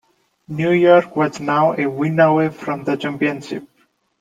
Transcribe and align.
New 0.47 0.71
York 0.71 1.15
was 1.15 1.39
now 1.39 1.73
a 1.77 1.85
win 1.85 2.19
away 2.19 2.49
from 2.49 2.83
the 2.83 2.97
championship. 2.97 3.67